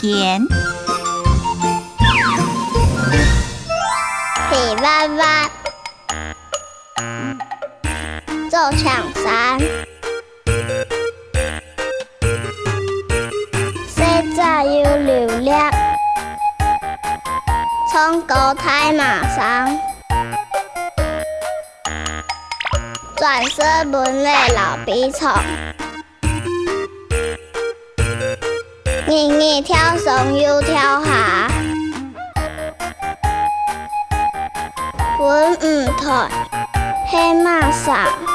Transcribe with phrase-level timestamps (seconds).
[0.00, 0.46] 言。
[4.50, 5.50] 皮弯弯
[8.50, 9.58] 做抢山，
[13.86, 15.70] 谁在有流量？
[17.92, 19.78] 从高台马上，
[23.16, 25.30] 转身本来老鼻虫，
[29.06, 31.48] 年年跳上又跳下。
[35.18, 36.28] 滚唔台，
[37.10, 38.33] 黑马上。